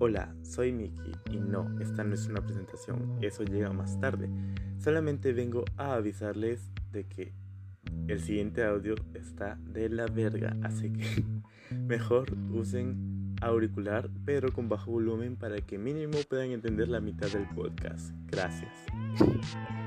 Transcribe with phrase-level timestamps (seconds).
[0.00, 4.28] Hola, soy Miki y no, esta no es una presentación, eso llega más tarde.
[4.78, 7.32] Solamente vengo a avisarles de que
[8.08, 11.24] el siguiente audio está de la verga, así que
[11.86, 17.48] mejor usen auricular pero con bajo volumen para que mínimo puedan entender la mitad del
[17.50, 18.10] podcast.
[18.26, 18.72] Gracias.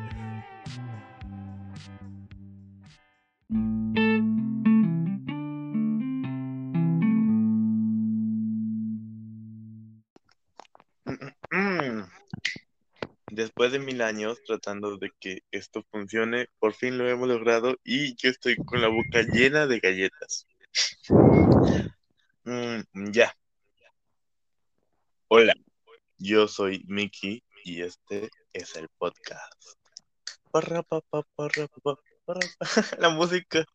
[13.69, 18.29] De mil años tratando de que esto funcione, por fin lo hemos logrado y yo
[18.29, 20.47] estoy con la boca llena de galletas.
[22.45, 23.35] Mm, ya.
[25.27, 25.53] Hola,
[26.17, 29.53] yo soy Mickey y este es el podcast.
[32.99, 33.65] La música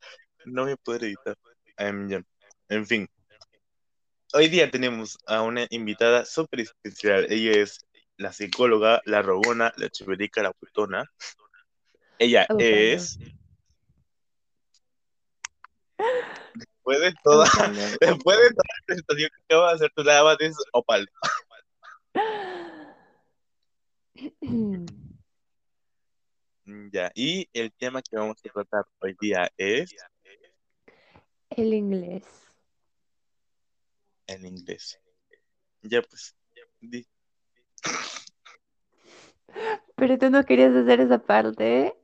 [0.46, 1.37] no me puede editar.
[1.77, 3.06] En fin,
[4.32, 7.27] hoy día tenemos a una invitada súper especial.
[7.29, 7.79] Ella es
[8.16, 11.10] la psicóloga, la rogona, la chiverica, la putona.
[12.18, 13.18] Ella es.
[16.55, 17.45] Después de toda,
[18.01, 21.09] después de toda la presentación que acaba de hacer, tu la de opal.
[26.93, 29.95] ya, y el tema que vamos a tratar hoy día es.
[31.51, 32.24] El inglés.
[34.27, 34.99] El inglés.
[35.83, 36.35] Ya, pues.
[36.80, 37.07] Di.
[39.97, 41.95] Pero tú no querías hacer esa parte.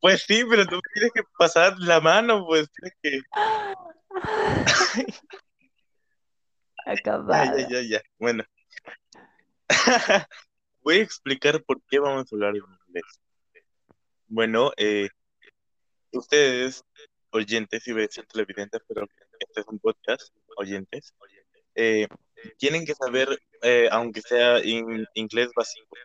[0.00, 3.20] Pues sí, pero tú tienes que pasar la mano, pues tienes que.
[6.86, 7.58] Acabado.
[7.58, 8.02] Ya, ya, ya.
[8.18, 8.44] Bueno.
[10.82, 13.04] Voy a explicar por qué vamos a hablar en inglés.
[14.26, 15.08] Bueno, eh,
[16.10, 16.84] ustedes,
[17.30, 19.06] oyentes, y voy a decir televidentes, pero
[19.38, 21.14] este es un podcast, oyentes,
[21.74, 22.08] eh,
[22.58, 23.28] tienen que saber,
[23.62, 25.96] eh, aunque sea en inglés básico,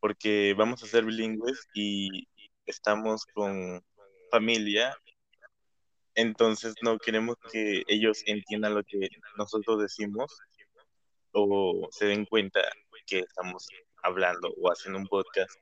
[0.00, 2.28] porque vamos a ser bilingües y
[2.66, 3.82] estamos con
[4.30, 4.96] familia,
[6.14, 10.36] entonces no queremos que ellos entiendan lo que nosotros decimos
[11.32, 12.60] o se den cuenta
[13.06, 13.68] que estamos
[14.02, 15.54] hablando o haciendo un podcast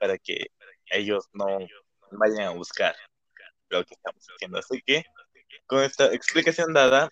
[0.00, 0.46] para que
[0.90, 1.46] ellos no
[2.12, 2.94] vayan a buscar
[3.68, 4.58] lo que estamos haciendo.
[4.58, 5.04] Así que
[5.66, 7.10] con esta explicación dada,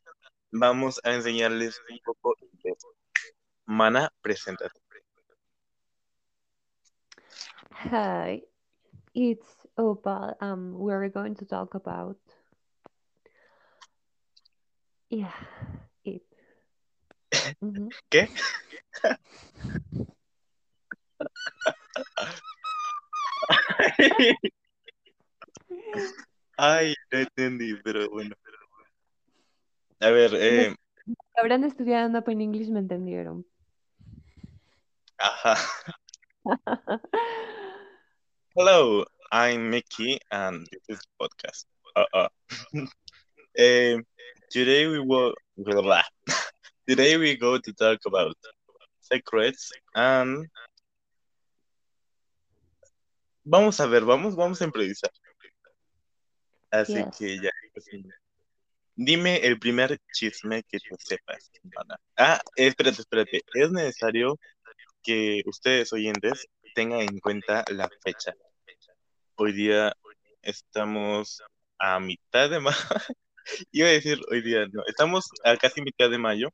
[0.52, 2.74] vamos a enseñarles un poco de
[3.64, 4.80] Mana, preséntate.
[7.70, 8.42] Hi,
[9.14, 10.36] it's Opal.
[10.40, 12.18] Um, we're going to talk about
[15.08, 15.32] yeah,
[16.04, 16.22] it.
[17.60, 17.88] Mhm.
[18.10, 18.28] ¿Qué?
[26.58, 28.34] Ay, no entendí, pero bueno.
[30.02, 30.74] A ver, eh,
[31.36, 33.46] Habrán estudiado en Open English, me entendieron.
[35.18, 35.56] ajá.
[38.56, 41.66] Hello, I'm Mickey, and this is podcast.
[41.96, 42.28] Uh-uh.
[43.54, 43.98] Eh,
[44.50, 45.34] today we will
[46.88, 48.34] today we go to talk about
[49.00, 50.48] secrets and
[53.44, 55.10] vamos a ver, vamos, vamos a improvisar.
[56.72, 57.16] Así Yes.
[57.18, 57.50] que ya.
[59.04, 61.50] Dime el primer chisme que tú sepas.
[62.16, 63.42] Ah, espérate, espérate.
[63.52, 64.38] Es necesario
[65.02, 66.46] que ustedes oyentes
[66.76, 68.32] tengan en cuenta la fecha.
[69.34, 69.92] Hoy día
[70.40, 71.42] estamos
[71.78, 72.76] a mitad de mayo.
[73.72, 74.84] Iba a decir hoy día, no.
[74.86, 76.50] Estamos a casi mitad de mayo,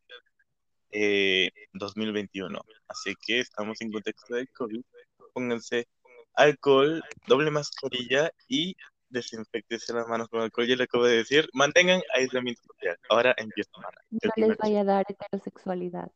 [0.91, 2.59] eh, 2021.
[2.89, 4.81] Así que estamos en contexto de COVID.
[5.35, 5.87] Pónganse
[6.33, 8.75] alcohol, doble mascarilla y
[9.11, 10.67] desinfectense las manos con alcohol.
[10.67, 12.97] Ya le acabo de decir, mantengan aislamiento social.
[13.09, 16.11] Ahora empieza Mana, el No les vaya a dar heterosexualidad.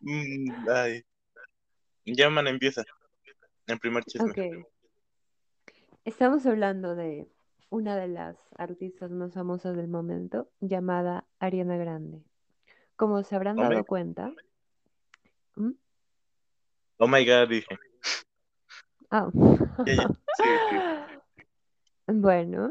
[0.00, 1.04] Mm, ay.
[2.04, 2.84] Ya, Mana, empieza.
[3.66, 4.64] El primer chisme.
[6.04, 7.26] Estamos hablando de
[7.70, 12.22] una de las artistas más famosas del momento, llamada Ariana Grande.
[12.96, 14.32] Como se habrán Oh my- dado cuenta,
[15.56, 15.70] ¿Mm?
[16.98, 17.78] Oh my god, dije.
[19.16, 19.30] Ah.
[19.86, 19.94] Sí,
[20.68, 20.76] sí.
[22.06, 22.70] Bueno,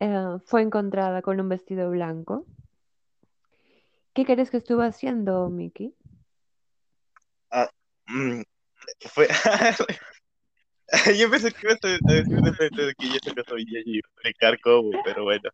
[0.00, 2.46] eh, fue encontrada con un vestido blanco.
[4.14, 5.94] ¿Qué crees que estuvo haciendo, Mickey?
[8.08, 8.42] Mm,
[9.08, 9.26] fue.
[11.18, 14.60] Yo pensé que ibas a decir que ya se casó y ya iba a explicar
[14.60, 15.50] cómo, pero bueno.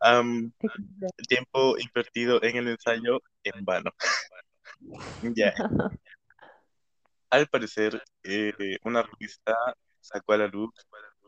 [0.00, 0.52] Am,
[1.26, 3.90] tiempo invertido en el ensayo en vano.
[5.20, 5.52] Ya.
[7.30, 9.54] Al parecer, eh, una revista
[10.00, 10.70] sacó a la luz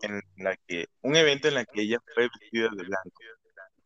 [0.03, 3.21] en la que un evento en la que ella fue vestida de blanco.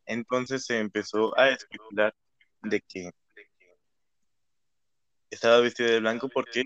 [0.07, 2.15] Entonces se empezó a especular
[2.63, 3.11] de que
[5.31, 6.65] estaba vestida de blanco porque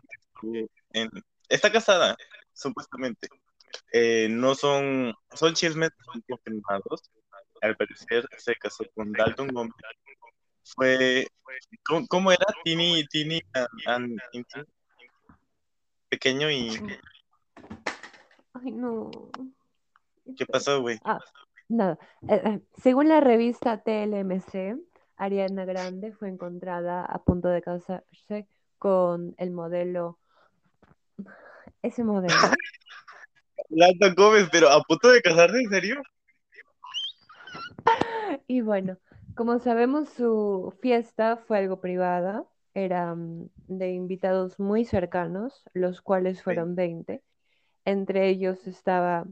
[1.48, 2.16] está casada,
[2.52, 3.28] supuestamente.
[3.92, 5.90] Eh, no son, son chismes
[6.26, 7.10] confirmados.
[7.60, 9.74] Al parecer se casó con Dalton Gómez.
[10.64, 11.26] Fue,
[12.08, 12.44] ¿cómo, era?
[12.62, 13.40] Tini, Tini,
[13.86, 14.68] and- and.
[16.08, 16.70] Pequeño y
[18.54, 19.10] Ay, no.
[20.36, 20.98] ¿qué pasó, güey?
[21.04, 21.20] Ah,
[21.68, 21.98] nada.
[22.28, 24.78] Eh, eh, según la revista TLMC,
[25.16, 30.18] Ariana Grande fue encontrada a punto de casarse con el modelo.
[31.82, 32.34] Ese modelo.
[33.68, 36.02] Dalton Gómez, pero a punto de casarse, ¿en serio?
[38.46, 38.98] Y bueno,
[39.34, 42.44] como sabemos, su fiesta fue algo privada.
[42.74, 47.22] Era mm, de invitados muy cercanos, los cuales fueron 20.
[47.84, 49.26] Entre ellos estaba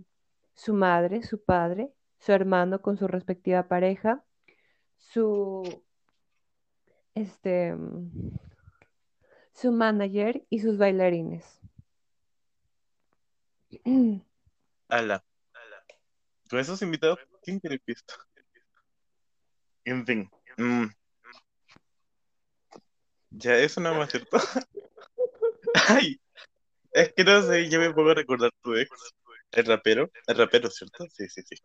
[0.55, 4.25] su madre, su padre, su hermano con su respectiva pareja,
[4.99, 5.83] su
[7.15, 7.75] este
[9.53, 11.61] su manager y sus bailarines.
[14.89, 15.25] Ala.
[16.49, 18.15] Con esos invitados, ¿quién quiere fiesta?
[19.85, 20.31] En fin.
[20.59, 20.87] mm.
[23.39, 24.39] Ya, eso no más cierto.
[25.89, 26.19] Ay,
[26.93, 28.91] es que no sé, yo me a recordar tu ex,
[29.53, 31.07] el rapero, el rapero, ¿cierto?
[31.13, 31.57] Sí, sí, sí.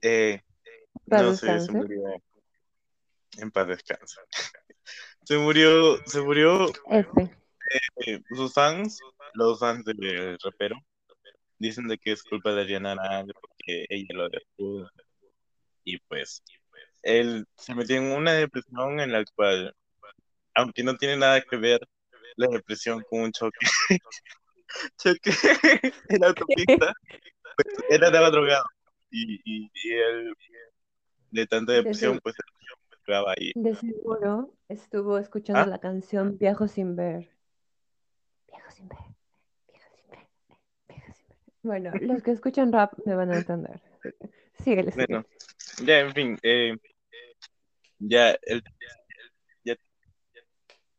[0.00, 0.40] Eh,
[1.06, 2.02] no sé, se murió.
[3.36, 4.20] En paz descansa.
[5.24, 7.30] Se murió, se murió F.
[8.04, 9.00] eh, sus fans,
[9.32, 10.76] los fans del rapero,
[11.58, 14.90] dicen de que es culpa de Ariana Grande porque ella lo dejó.
[15.82, 16.42] Y pues,
[17.02, 19.74] él se metió en una depresión en la cual,
[20.54, 21.80] aunque no tiene nada que ver
[22.36, 23.58] la depresión con un choque,
[24.98, 25.30] choque
[26.08, 26.92] en la autopista,
[27.56, 28.64] pues él andaba drogado.
[29.10, 30.34] Y, y, y él,
[31.30, 32.42] de tanta depresión, pues se
[33.06, 33.52] drogaba ahí.
[33.54, 35.66] De seguro estuvo escuchando ¿Ah?
[35.66, 37.30] la canción Viajo sin ver.
[38.48, 38.98] Viajo sin ver.
[39.68, 40.26] Viajo sin ver.
[40.88, 41.38] Viajo sin ver.
[41.62, 43.80] Bueno, los que escuchan rap me van a entender.
[44.64, 44.92] Síguele.
[44.94, 45.24] Bueno,
[45.84, 46.76] ya, en fin, eh,
[47.98, 49.03] ya, él ya,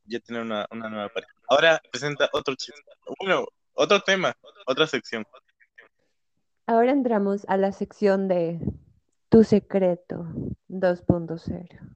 [0.06, 1.34] ya tiene una, una nueva pareja.
[1.48, 2.82] Ahora presenta otro chiste.
[3.20, 4.36] Bueno, otro tema,
[4.66, 5.26] otra sección.
[6.68, 8.60] Ahora entramos a la sección de
[9.30, 10.26] Tu secreto
[10.70, 11.96] 2.0.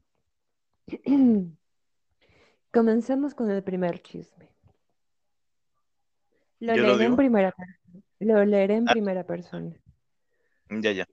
[2.72, 4.50] Comenzamos con el primer chisme.
[6.60, 7.56] Lo ¿Yo lo leeré en primera.
[8.20, 8.92] Lo leeré en Ah.
[8.92, 9.76] primera persona.
[10.70, 11.08] Ya, ya.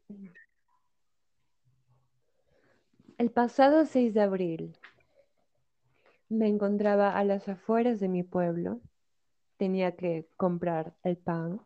[3.17, 4.77] El pasado 6 de abril
[6.29, 8.81] me encontraba a las afueras de mi pueblo.
[9.59, 11.61] Tenía que comprar el pan.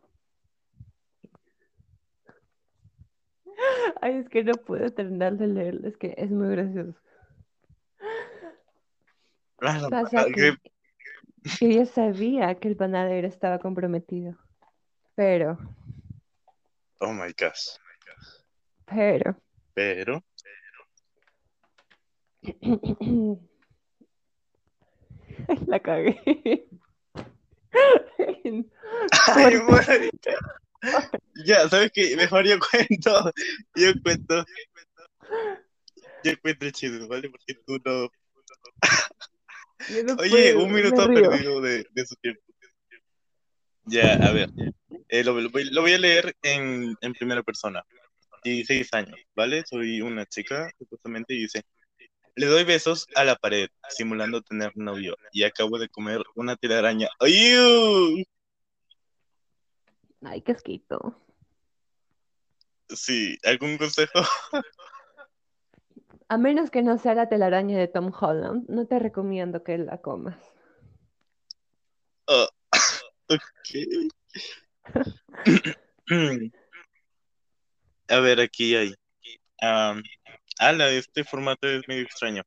[4.01, 6.97] Ay, es que no puedo terminar de leerlo, es que es muy gracioso.
[9.61, 10.55] Ah, Pasa que
[11.59, 14.37] que- yo sabía que el panadero estaba comprometido,
[15.15, 15.57] pero,
[16.99, 17.77] Oh my gosh.
[18.85, 19.35] pero,
[19.73, 20.23] Pero,
[25.67, 26.19] la cagué.
[27.73, 30.33] ay, ¿Por marica.
[31.45, 32.15] Ya, ¿sabes qué?
[32.15, 33.31] Mejor yo cuento.
[33.75, 34.43] Yo cuento.
[36.23, 37.29] Yo cuento el chisme, ¿vale?
[37.29, 38.09] Porque tú no.
[40.17, 42.41] Oye, puedo, un minuto perdido de, de su tiempo.
[43.85, 44.49] Ya, a ver.
[45.07, 47.83] Eh, lo, lo voy, lo voy a leer en, en primera persona.
[48.43, 49.63] 16 años, ¿vale?
[49.65, 51.63] Soy una chica, supuestamente, y dice:
[52.35, 57.09] Le doy besos a la pared, simulando tener novio, y acabo de comer una telaraña.
[57.19, 58.25] ¡Ay!
[60.23, 60.57] Ay, qué.
[62.89, 64.19] Sí, ¿algún consejo?
[66.27, 69.97] A menos que no sea la telaraña de Tom Holland, no te recomiendo que la
[69.99, 70.37] comas.
[72.27, 72.47] Oh,
[73.29, 73.41] ok.
[78.07, 78.93] A ver, aquí hay.
[79.61, 80.01] Um,
[80.61, 82.43] ala, este formato es medio extraño.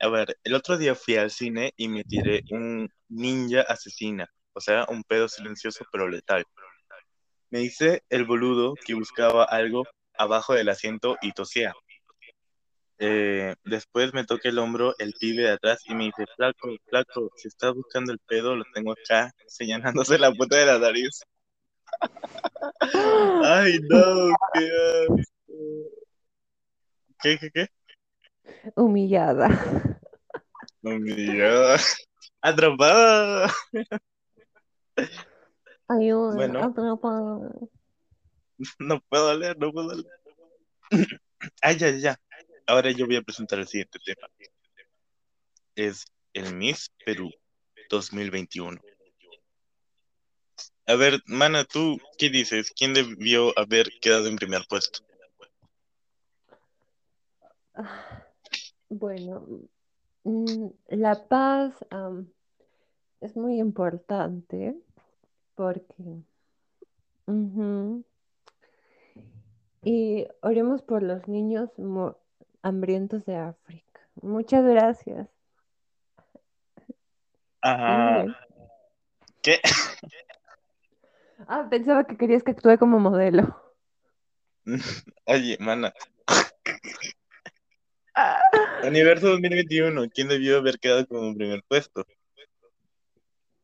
[0.00, 4.60] A ver, el otro día fui al cine y me tiré un ninja asesina, o
[4.60, 6.44] sea, un pedo silencioso pero letal.
[7.50, 9.84] Me dice el boludo que buscaba algo
[10.18, 11.72] abajo del asiento y tosía.
[12.98, 17.30] Eh, después me toca el hombro el pibe de atrás y me dice, flaco, flaco,
[17.36, 21.22] si estás buscando el pedo, lo tengo acá, señalándose la puta de la nariz.
[23.44, 24.70] Ay, no, qué
[25.20, 25.95] asco.
[27.26, 27.68] ¿Qué, qué, qué?
[28.76, 29.48] Humillada.
[30.80, 31.96] Digas.
[32.40, 33.52] Atrapada.
[35.88, 36.62] Ayuda, Bueno.
[36.62, 37.50] atrapada.
[38.78, 40.06] No puedo leer, no puedo leer.
[41.62, 42.16] Ay, ya, ya.
[42.64, 44.28] ahora yo voy a presentar el siguiente tema.
[45.74, 47.28] Es el Miss Perú
[47.90, 48.80] 2021.
[50.86, 52.70] A ver, Mana, ¿tú qué dices?
[52.70, 55.00] ¿Quién debió haber quedado en primer puesto?
[57.76, 58.24] Ah,
[58.88, 59.46] bueno,
[60.24, 61.74] mm, la paz
[63.20, 64.74] es muy importante
[65.54, 66.22] porque...
[69.82, 71.70] Y oremos por los niños
[72.62, 74.00] hambrientos de África.
[74.20, 75.28] Muchas gracias.
[77.60, 78.24] Ajá.
[79.42, 79.60] ¿Qué?
[81.46, 83.60] Ah, pensaba que querías que actúe como modelo.
[85.26, 85.92] Oye, mana.
[88.88, 92.06] Universo 2021, ¿quién debió haber quedado como primer puesto?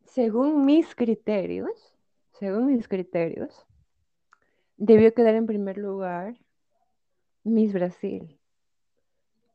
[0.05, 1.95] Según mis criterios,
[2.39, 3.67] según mis criterios,
[4.77, 6.37] debió quedar en primer lugar
[7.45, 8.39] Miss Brasil.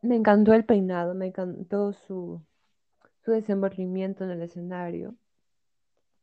[0.01, 2.41] Me encantó el peinado, me encantó su,
[3.25, 5.15] su desenvolvimiento en el escenario.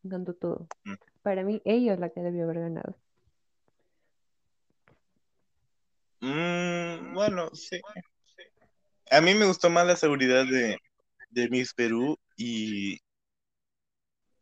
[0.02, 0.68] Me encantó todo.
[0.84, 0.94] Mm.
[1.22, 2.96] Para mí, ella es la que debió haber ganado.
[6.20, 7.80] Mm, bueno, sí.
[9.14, 10.76] A mí me gustó más la seguridad de,
[11.30, 12.98] de Miss Perú y.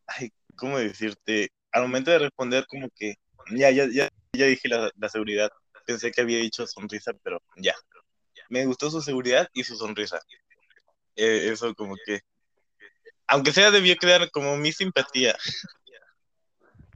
[0.07, 1.51] Ay, ¿cómo decirte?
[1.73, 3.17] Al momento de responder, como que.
[3.51, 5.51] Ya, ya, ya, ya dije la, seguridad.
[5.87, 7.75] Pensé que había dicho sonrisa, pero ya.
[8.49, 10.21] Me gustó su seguridad y su sonrisa.
[11.17, 12.21] Eh, eso, como que.
[13.27, 15.37] Aunque sea, debió quedar como mi simpatía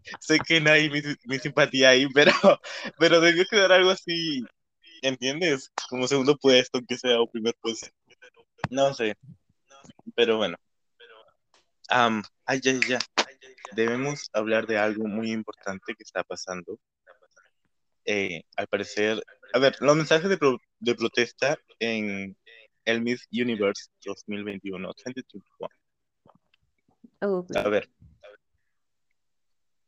[0.21, 2.33] sé que no hay mi, simpatía ahí, pero,
[2.99, 4.45] pero debió quedar algo así,
[5.03, 5.73] ¿entiendes?
[5.89, 7.89] Como segundo puesto, que sea o primer puesto.
[8.71, 9.17] No sé,
[10.15, 10.57] pero bueno.
[11.91, 12.99] Um, ay, ya, ya.
[13.73, 16.79] Debemos hablar de algo muy importante que está pasando.
[18.05, 19.23] Eh, al parecer,
[19.53, 20.39] a ver, los mensajes de,
[20.79, 22.37] de protesta en
[22.85, 25.45] el Miss Universe 2021, 2021.
[27.57, 27.91] A ver,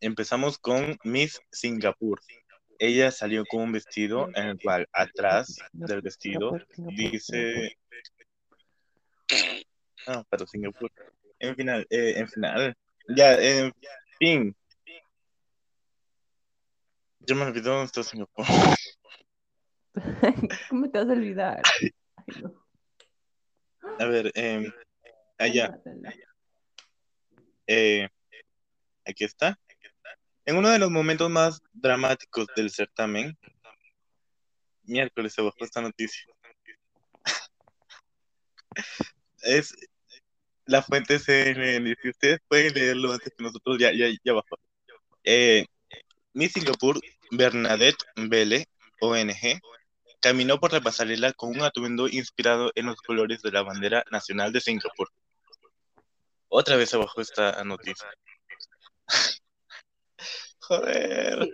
[0.01, 2.21] Empezamos con Miss Singapur.
[2.79, 7.77] Ella salió con un vestido en el cual atrás del vestido dice...
[10.07, 10.91] Ah, para Singapur.
[11.41, 12.77] En final, eh, en final.
[13.09, 13.73] Ya, en
[14.19, 14.57] fin.
[17.21, 18.47] Yo me olvidé dónde está Singapur.
[20.71, 21.63] ¿Cómo te vas a olvidar?
[23.99, 24.73] A ver, eh,
[25.37, 25.81] allá.
[27.67, 28.09] Eh,
[29.05, 29.59] aquí está.
[30.49, 33.37] En uno de los momentos más dramáticos del certamen,
[34.85, 36.25] miércoles se bajó esta noticia.
[39.43, 39.75] es
[40.65, 41.95] la fuente CNN.
[42.01, 44.59] Si ustedes pueden leerlo antes que nosotros, ya, ya, ya bajó.
[45.23, 45.67] Eh,
[46.35, 46.99] Singapur,
[47.31, 48.69] Bernadette Vele,
[49.03, 49.61] ONG,
[50.19, 54.51] caminó por la pasarela con un atuendo inspirado en los colores de la bandera nacional
[54.51, 55.11] de Singapur.
[56.49, 58.09] Otra vez se bajó esta noticia.
[60.69, 61.49] Joder.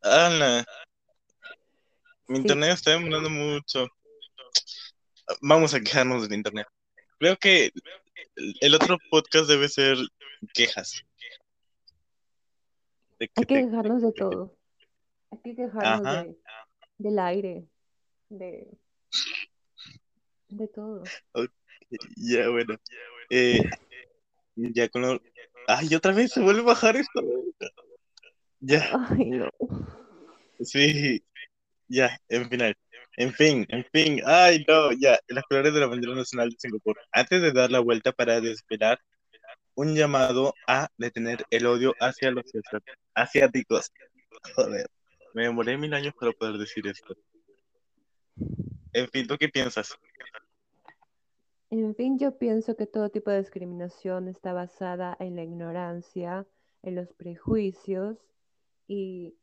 [0.00, 0.64] Ana.
[2.26, 3.86] Mi internet está demorando mucho.
[5.42, 6.66] Vamos a quejarnos del internet.
[7.18, 7.70] Creo que
[8.62, 9.98] el otro podcast debe ser
[10.54, 11.04] quejas.
[13.20, 14.56] Hay que quejarnos de todo.
[15.30, 16.36] Hay que quejarnos de,
[16.96, 17.68] del aire,
[18.30, 18.78] de,
[20.48, 21.04] de todo.
[22.16, 22.74] Ya, bueno.
[23.28, 23.62] Eh,
[24.56, 25.20] ya con lo,
[25.66, 27.22] Ay, otra vez se vuelve a bajar esto.
[28.60, 28.88] Ya.
[29.10, 29.50] Ay, no.
[30.60, 31.22] Sí,
[31.88, 32.76] ya, en final.
[33.16, 34.22] En fin, en fin.
[34.24, 35.18] Ay, no, ya.
[35.28, 36.96] Las colores de la bandera nacional de Singapur.
[37.12, 38.98] Antes de dar la vuelta para desesperar,
[39.74, 42.44] un llamado a detener el odio hacia los
[43.14, 43.90] asiáticos.
[44.54, 44.86] Joder,
[45.34, 47.16] me demoré mil años para poder decir esto.
[48.92, 49.96] En fin, ¿tú qué piensas?
[51.72, 56.46] En fin, yo pienso que todo tipo de discriminación está basada en la ignorancia,
[56.82, 58.18] en los prejuicios
[58.86, 59.34] y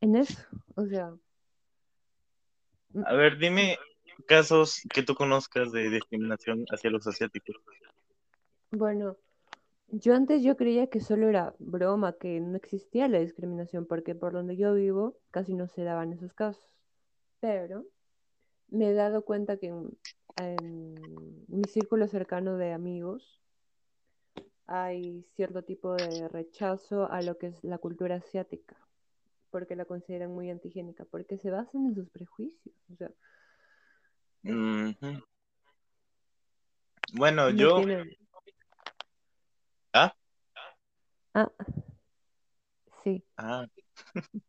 [0.00, 0.42] en eso,
[0.76, 1.14] o sea.
[3.04, 3.76] A ver, dime
[4.26, 7.56] casos que tú conozcas de discriminación hacia los asiáticos.
[8.70, 9.18] Bueno,
[9.88, 14.32] yo antes yo creía que solo era broma, que no existía la discriminación, porque por
[14.32, 16.66] donde yo vivo casi no se daban esos casos.
[17.40, 17.84] Pero
[18.68, 19.98] me he dado cuenta que en
[20.36, 23.40] mi círculo cercano de amigos
[24.66, 28.76] hay cierto tipo de rechazo a lo que es la cultura asiática,
[29.50, 32.74] porque la consideran muy antigénica, porque se basan en sus prejuicios.
[37.12, 37.84] Bueno, yo...
[39.92, 40.14] ¿Ah?
[41.32, 41.50] Ah,
[43.02, 43.24] sí.
[43.36, 43.66] Ah.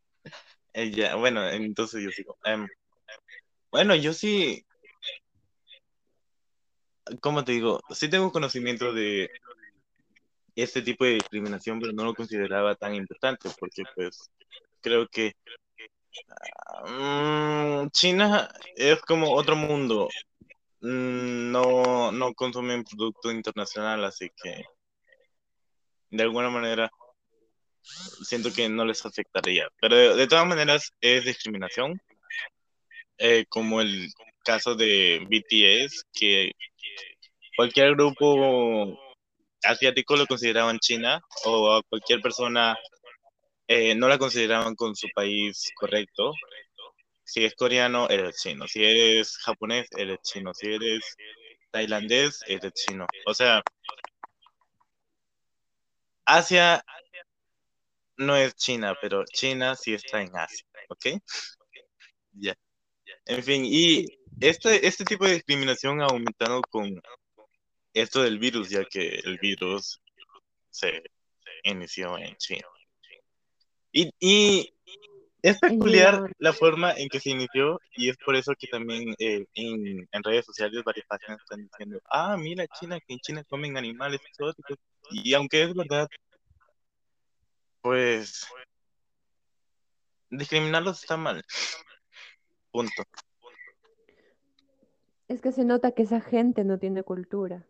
[0.72, 2.36] Ella, bueno, entonces yo sigo.
[2.44, 2.68] Em,
[3.70, 4.64] Bueno, yo sí,
[7.20, 7.80] ¿cómo te digo?
[7.90, 9.30] Sí tengo conocimiento de
[10.54, 14.30] este tipo de discriminación, pero no lo consideraba tan importante porque pues
[14.80, 15.34] creo que
[16.86, 20.08] mm, China es como otro mundo.
[20.80, 24.64] Mm, no, no consumen producto internacional, así que
[26.10, 26.90] de alguna manera
[28.22, 29.68] siento que no les afectaría.
[29.80, 32.00] Pero de, de todas maneras es discriminación,
[33.18, 34.12] eh, como el
[34.48, 36.52] caso de BTS, que
[37.54, 38.98] cualquier grupo
[39.62, 42.74] asiático lo consideraban China o cualquier persona
[43.66, 46.32] eh, no la consideraban con su país correcto.
[47.24, 48.66] Si es coreano, eres chino.
[48.66, 50.54] Si eres japonés, eres chino.
[50.54, 51.02] Si eres
[51.70, 53.06] tailandés, eres chino.
[53.26, 53.62] O sea,
[56.24, 56.82] Asia
[58.16, 61.06] no es China, pero China sí está en Asia, ¿ok?
[62.32, 62.54] Ya.
[63.26, 64.06] En fin, y
[64.40, 67.00] este, este tipo de discriminación ha aumentado con
[67.92, 70.00] esto del virus, ya que el virus
[70.70, 71.02] se
[71.64, 72.66] inició en China.
[73.92, 74.74] Y, y
[75.42, 79.46] es peculiar la forma en que se inició y es por eso que también eh,
[79.54, 83.76] en, en, redes sociales varias páginas están diciendo, ah, mira China, que en China comen
[83.76, 84.76] animales exóticos.
[85.10, 86.08] Y aunque es verdad,
[87.80, 88.46] pues
[90.30, 91.42] discriminarlos está mal.
[92.70, 93.02] Punto.
[95.28, 97.66] Es que se nota que esa gente no tiene cultura.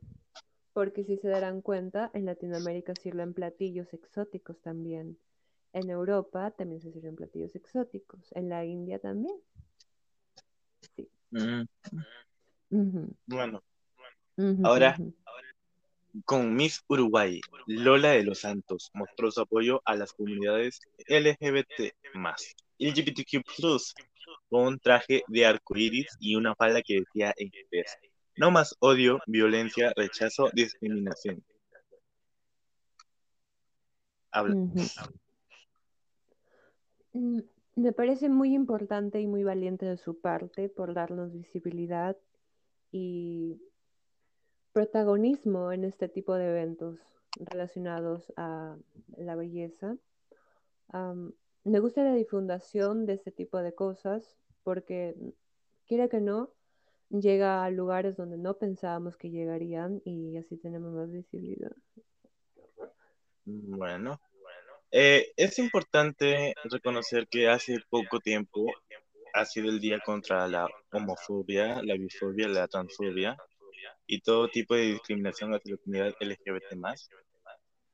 [0.72, 5.18] Porque si se darán cuenta, en Latinoamérica sirven platillos exóticos también.
[5.72, 8.30] En Europa también se sirven platillos exóticos.
[8.32, 9.34] En la India también.
[10.94, 11.08] Sí.
[11.30, 11.62] Mm.
[12.70, 13.14] Uh -huh.
[13.26, 13.62] Bueno.
[14.36, 15.14] Uh -huh, ahora, uh -huh.
[16.24, 21.92] con Miss Uruguay, Lola de los Santos mostró su apoyo a las comunidades LGBT
[22.78, 23.44] y LGBTQ
[24.48, 27.96] con un traje de arcoíris y una falda que decía en inglés.
[28.36, 31.44] No más odio, violencia, rechazo, discriminación.
[37.12, 37.48] -huh.
[37.74, 42.16] Me parece muy importante y muy valiente de su parte por darnos visibilidad
[42.90, 43.62] y
[44.72, 46.98] protagonismo en este tipo de eventos
[47.36, 48.76] relacionados a
[49.16, 49.96] la belleza.
[51.68, 55.14] Me gusta la difundación de este tipo de cosas porque,
[55.86, 56.50] quiera que no,
[57.10, 61.72] llega a lugares donde no pensábamos que llegarían y así tenemos más visibilidad.
[63.44, 64.20] Bueno,
[64.90, 68.66] eh, es importante reconocer que hace poco tiempo
[69.34, 73.36] ha sido el día contra la homofobia, la bifobia, la transfobia
[74.06, 76.76] y todo tipo de discriminación hacia la comunidad LGBT+.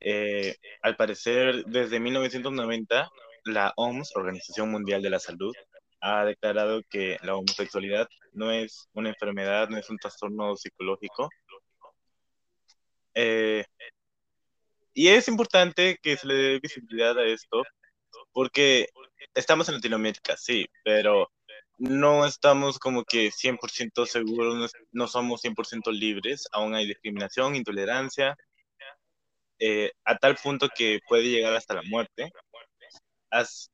[0.01, 3.11] Eh, al parecer, desde 1990,
[3.45, 5.55] la OMS, Organización Mundial de la Salud,
[6.01, 11.31] ha declarado que la homosexualidad no es una enfermedad, no es un trastorno psicológico.
[13.15, 13.65] Eh,
[14.93, 17.63] y es importante que se le dé visibilidad a esto,
[18.33, 18.89] porque
[19.35, 21.31] estamos en Latinoamérica, sí, pero
[21.79, 28.37] no estamos como que 100% seguros, no, no somos 100% libres, aún hay discriminación, intolerancia,
[29.59, 32.31] eh, a tal punto que puede llegar hasta la muerte.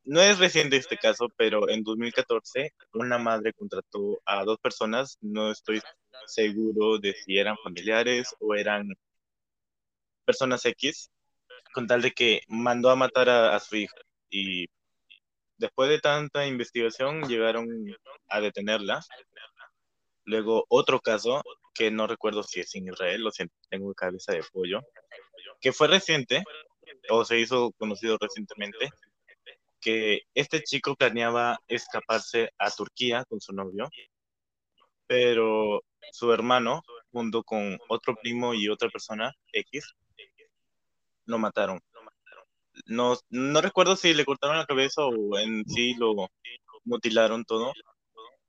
[0.04, 5.50] No es reciente este caso, pero en 2014 una madre contrató a dos personas, no
[5.50, 5.82] estoy
[6.26, 8.88] seguro de si eran familiares o eran
[10.24, 11.10] personas X,
[11.74, 13.96] con tal de que mandó a matar a, a su hija.
[14.30, 14.66] Y
[15.58, 17.68] después de tanta investigación llegaron
[18.28, 19.00] a detenerla.
[20.24, 21.42] Luego otro caso,
[21.74, 24.80] que no recuerdo si es en Israel o si tengo cabeza de pollo,
[25.60, 26.44] que fue reciente,
[27.10, 28.90] o se hizo conocido recientemente,
[29.80, 33.88] que este chico planeaba escaparse a Turquía con su novio,
[35.06, 39.94] pero su hermano, junto con otro primo y otra persona, X,
[41.26, 41.80] lo mataron.
[42.86, 46.14] No, no recuerdo si le cortaron la cabeza o en sí lo
[46.84, 47.72] mutilaron todo,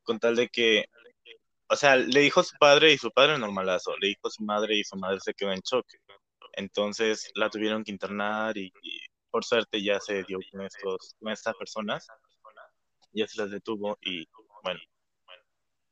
[0.04, 0.86] con tal de que,
[1.68, 4.44] o sea, le dijo a su padre y su padre normalazo, le dijo a su
[4.44, 5.98] madre y su madre se quedó en choque.
[6.54, 9.00] Entonces la tuvieron que internar y, y
[9.32, 12.08] por suerte ya se dio con, estos, con estas personas,
[13.14, 14.28] ya se las detuvo y
[14.64, 14.80] bueno,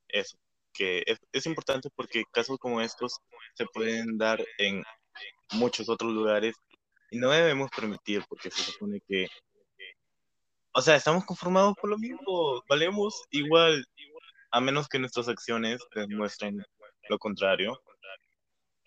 [0.10, 0.38] eso,
[0.74, 3.20] que es, es importante porque casos como estos
[3.56, 4.84] se pueden dar en
[5.54, 6.56] muchos otros lugares
[7.12, 9.28] y no debemos permitir porque se supone que,
[10.74, 13.86] o sea, estamos conformados por lo mismo, valemos igual,
[14.52, 16.64] a menos que nuestras acciones demuestren
[17.10, 17.82] lo contrario,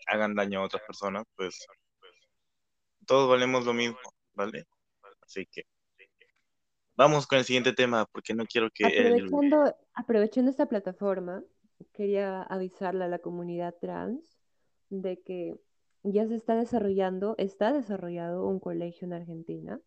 [0.07, 1.67] hagan daño a otras personas, pues
[3.07, 3.99] todos valemos lo mismo,
[4.35, 4.67] ¿vale?
[5.21, 5.65] Así que
[6.97, 8.85] vamos con el siguiente tema porque no quiero que...
[8.85, 11.43] Aprovechando, aprovechando esta plataforma,
[11.93, 14.39] quería avisarle a la comunidad trans
[14.91, 15.57] de que
[16.03, 19.81] ya se está desarrollando, está desarrollado un colegio en Argentina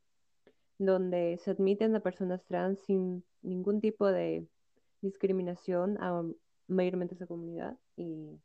[0.77, 4.45] donde se admiten a personas trans sin ningún tipo de
[5.01, 6.23] discriminación a
[6.67, 8.39] mayormente esa comunidad y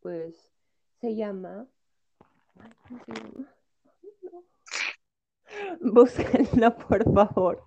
[0.00, 0.52] pues
[1.00, 1.66] se llama
[2.60, 3.57] Ay, ¿cómo se llama?
[5.80, 7.62] Búsquenlo, por favor.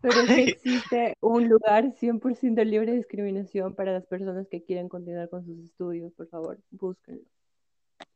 [0.00, 5.28] Pero sí existe un lugar 100% libre de discriminación para las personas que quieran continuar
[5.28, 7.22] con sus estudios, por favor, búsquenlo.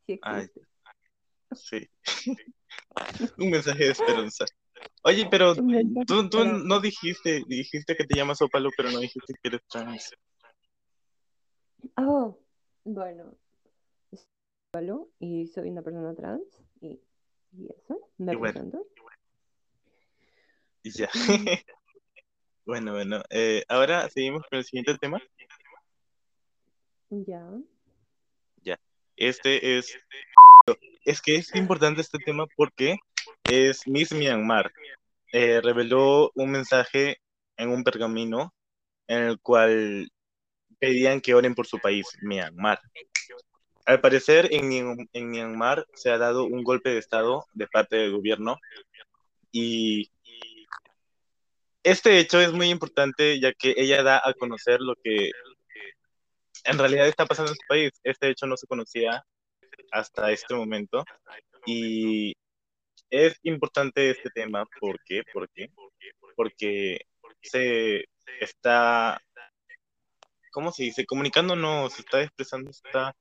[0.07, 0.68] Sí Ay, existe.
[1.55, 1.88] sí.
[3.38, 4.44] Un mensaje de esperanza.
[5.05, 9.61] Oye, pero tú, no dijiste, dijiste que te llamas Opalo, pero no dijiste que eres
[9.68, 10.11] trans.
[11.96, 12.38] Oh,
[12.85, 13.37] bueno,
[14.12, 14.26] soy
[14.72, 17.00] Pablo y soy una persona trans y,
[17.57, 18.85] y eso, Y bueno.
[20.83, 21.09] Y ya.
[22.64, 23.23] Bueno, bueno.
[23.31, 25.23] eh, ahora seguimos con el siguiente tema.
[28.64, 28.81] Ya.
[29.16, 29.97] Este es...
[31.05, 32.97] Es que es importante este tema porque
[33.45, 34.73] es Miss Myanmar.
[35.33, 37.19] Eh, reveló un mensaje
[37.57, 38.53] en un pergamino
[39.07, 40.11] en el cual
[40.81, 42.81] pedían que oren por su país, Myanmar.
[43.87, 47.96] Al parecer, en, Myan- en Myanmar se ha dado un golpe de Estado de parte
[47.96, 48.59] del gobierno
[49.53, 50.11] y
[51.83, 55.31] este hecho es muy importante ya que ella da a conocer lo que
[56.64, 57.92] en realidad está pasando en su país.
[58.03, 59.25] Este hecho no se conocía
[59.92, 61.05] hasta este momento
[61.64, 62.35] y
[63.09, 64.64] es importante este tema.
[64.81, 65.22] ¿Por qué?
[65.33, 65.70] ¿Por qué?
[66.35, 67.01] Porque
[67.40, 68.05] se
[68.40, 69.22] está,
[70.51, 71.07] ¿cómo se dice?
[71.07, 73.14] Comunicando, no, se está expresando, está,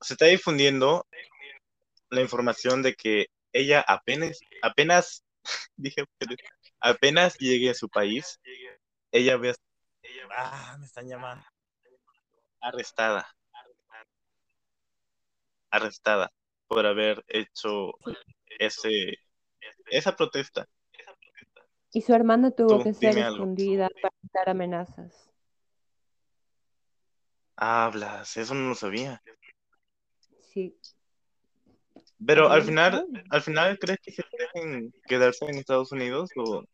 [0.00, 1.06] se está difundiendo
[2.08, 5.24] la información de que ella apenas, apenas,
[5.76, 6.04] dije,
[6.80, 8.40] apenas llegue a su país,
[9.12, 9.54] ella ve,
[10.36, 11.44] ah, me están llamando,
[12.60, 13.28] arrestada,
[15.70, 16.32] arrestada
[16.66, 17.92] por haber hecho
[18.58, 19.18] ese,
[19.86, 20.66] esa protesta.
[21.92, 25.29] Y su hermana tuvo Tú, que ser escondida para evitar amenazas.
[27.62, 29.22] Hablas, eso no lo sabía.
[30.40, 30.74] Sí.
[32.24, 36.64] Pero al final, al final, ¿crees que se dejen quedarse en Estados Unidos o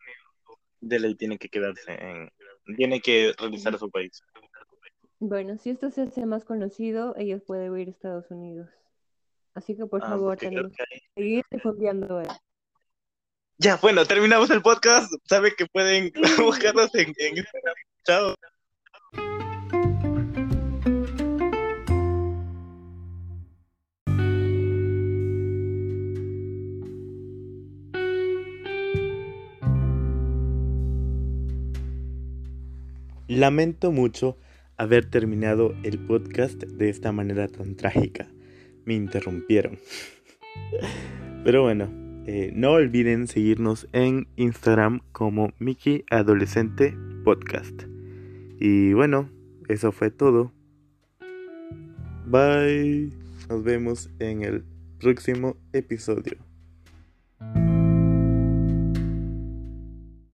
[0.81, 2.31] de ley tiene que quedarse en,
[2.77, 4.22] tiene que regresar a su país?
[5.18, 8.68] Bueno, si esto se hace más conocido, ella puede ir a Estados Unidos.
[9.55, 10.85] Así que por Ah, favor, tenemos que
[11.16, 12.22] seguir difundiendo.
[13.59, 15.11] Ya, bueno, terminamos el podcast.
[15.25, 16.12] Saben que pueden
[16.75, 17.75] buscarnos en, en Instagram.
[18.05, 18.35] Chao.
[33.37, 34.38] Lamento mucho
[34.79, 38.29] haber terminado el podcast de esta manera tan trágica.
[38.87, 39.79] Me interrumpieron.
[41.44, 41.90] Pero bueno,
[42.25, 47.83] eh, no olviden seguirnos en Instagram como Mickey Adolescente Podcast.
[48.59, 49.29] Y bueno,
[49.68, 50.51] eso fue todo.
[52.25, 53.12] Bye.
[53.51, 54.64] Nos vemos en el
[54.99, 56.45] próximo episodio.